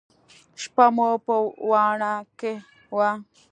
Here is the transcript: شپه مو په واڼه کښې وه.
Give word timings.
شپه 0.61 0.85
مو 0.95 1.07
په 1.25 1.35
واڼه 1.69 2.13
کښې 2.39 2.53
وه. 2.95 3.09